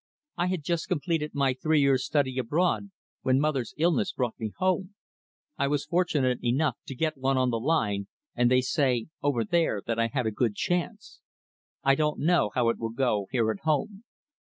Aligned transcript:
"I 0.35 0.47
had 0.47 0.63
just 0.63 0.87
completed 0.87 1.35
my 1.35 1.53
three 1.53 1.79
years 1.81 2.05
study 2.05 2.39
abroad 2.39 2.89
when 3.21 3.39
mother's 3.39 3.75
illness 3.77 4.11
brought 4.13 4.33
me 4.39 4.51
home. 4.57 4.95
I 5.59 5.67
was 5.67 5.85
fortunate 5.85 6.39
enough 6.43 6.79
to 6.87 6.95
get 6.95 7.17
one 7.19 7.37
on 7.37 7.51
the 7.51 7.59
line, 7.59 8.07
and 8.35 8.49
they 8.49 8.61
say 8.61 9.09
over 9.21 9.43
there 9.45 9.79
that 9.85 9.99
I 9.99 10.07
had 10.07 10.25
a 10.25 10.31
good 10.31 10.55
chance. 10.55 11.21
I 11.83 11.93
don't 11.93 12.17
know 12.19 12.49
how 12.55 12.69
it 12.69 12.79
will 12.79 12.89
go 12.89 13.27
here 13.29 13.51
at 13.51 13.59
home." 13.59 14.03